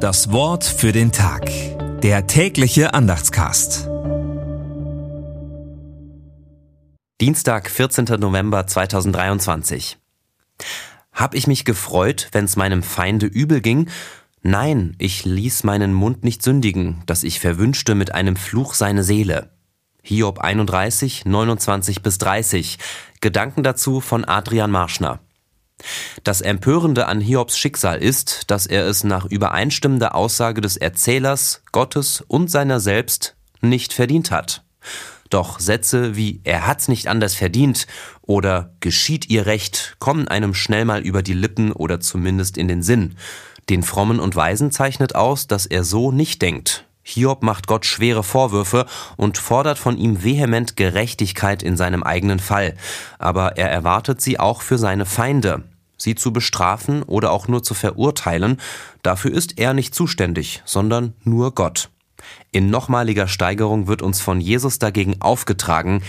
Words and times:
Das 0.00 0.32
Wort 0.32 0.64
für 0.64 0.92
den 0.92 1.12
Tag. 1.12 1.50
Der 2.00 2.26
tägliche 2.26 2.94
Andachtscast. 2.94 3.86
Dienstag, 7.20 7.68
14. 7.68 8.06
November 8.18 8.66
2023. 8.66 9.98
Hab 11.12 11.34
ich 11.34 11.46
mich 11.46 11.66
gefreut, 11.66 12.28
wenn's 12.32 12.56
meinem 12.56 12.82
Feinde 12.82 13.26
übel 13.26 13.60
ging? 13.60 13.90
Nein, 14.40 14.96
ich 14.96 15.26
ließ 15.26 15.64
meinen 15.64 15.92
Mund 15.92 16.24
nicht 16.24 16.42
sündigen, 16.42 17.02
dass 17.04 17.22
ich 17.22 17.38
verwünschte 17.38 17.94
mit 17.94 18.14
einem 18.14 18.36
Fluch 18.36 18.72
seine 18.72 19.04
Seele. 19.04 19.50
Hiob 20.02 20.38
31, 20.38 21.26
29 21.26 22.00
bis 22.00 22.16
30. 22.16 22.78
Gedanken 23.20 23.62
dazu 23.62 24.00
von 24.00 24.24
Adrian 24.24 24.70
Marschner. 24.70 25.20
Das 26.24 26.40
Empörende 26.40 27.06
an 27.06 27.20
Hiobs 27.20 27.56
Schicksal 27.56 28.02
ist, 28.02 28.50
dass 28.50 28.66
er 28.66 28.86
es 28.86 29.04
nach 29.04 29.24
übereinstimmender 29.24 30.14
Aussage 30.14 30.60
des 30.60 30.76
Erzählers, 30.76 31.62
Gottes 31.72 32.22
und 32.26 32.50
seiner 32.50 32.80
selbst 32.80 33.36
nicht 33.60 33.92
verdient 33.92 34.30
hat. 34.30 34.62
Doch 35.30 35.60
Sätze 35.60 36.16
wie 36.16 36.40
er 36.44 36.66
hat's 36.66 36.88
nicht 36.88 37.06
anders 37.06 37.34
verdient 37.34 37.86
oder 38.22 38.74
geschieht 38.80 39.30
ihr 39.30 39.46
Recht 39.46 39.96
kommen 40.00 40.26
einem 40.26 40.54
schnell 40.54 40.84
mal 40.84 41.02
über 41.02 41.22
die 41.22 41.34
Lippen 41.34 41.72
oder 41.72 42.00
zumindest 42.00 42.58
in 42.58 42.66
den 42.66 42.82
Sinn. 42.82 43.14
Den 43.68 43.84
Frommen 43.84 44.18
und 44.18 44.34
Weisen 44.34 44.72
zeichnet 44.72 45.14
aus, 45.14 45.46
dass 45.46 45.66
er 45.66 45.84
so 45.84 46.10
nicht 46.10 46.42
denkt. 46.42 46.84
Hiob 47.02 47.42
macht 47.42 47.66
Gott 47.66 47.86
schwere 47.86 48.22
Vorwürfe 48.22 48.86
und 49.16 49.38
fordert 49.38 49.78
von 49.78 49.96
ihm 49.96 50.22
vehement 50.22 50.76
Gerechtigkeit 50.76 51.62
in 51.62 51.76
seinem 51.76 52.02
eigenen 52.02 52.40
Fall. 52.40 52.74
Aber 53.18 53.56
er 53.56 53.70
erwartet 53.70 54.20
sie 54.20 54.38
auch 54.38 54.62
für 54.62 54.78
seine 54.78 55.06
Feinde. 55.06 55.62
Sie 56.00 56.14
zu 56.14 56.32
bestrafen 56.32 57.02
oder 57.02 57.30
auch 57.30 57.46
nur 57.46 57.62
zu 57.62 57.74
verurteilen, 57.74 58.56
dafür 59.02 59.32
ist 59.32 59.58
er 59.58 59.74
nicht 59.74 59.94
zuständig, 59.94 60.62
sondern 60.64 61.12
nur 61.24 61.54
Gott. 61.54 61.90
In 62.52 62.70
nochmaliger 62.70 63.28
Steigerung 63.28 63.86
wird 63.86 64.00
uns 64.00 64.20
von 64.20 64.40
Jesus 64.40 64.78
dagegen 64.78 65.20
aufgetragen, 65.20 66.02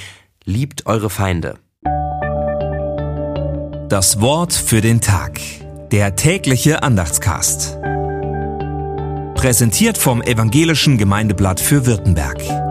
liebt 0.46 0.86
eure 0.86 1.10
Feinde. 1.10 1.60
Das 3.90 4.22
Wort 4.22 4.54
für 4.54 4.80
den 4.80 5.02
Tag. 5.02 5.42
Der 5.92 6.16
tägliche 6.16 6.84
Andachtscast. 6.84 7.78
Präsentiert 9.36 9.98
vom 9.98 10.22
Evangelischen 10.22 10.98
Gemeindeblatt 10.98 11.60
für 11.60 11.86
Württemberg. 11.86 12.71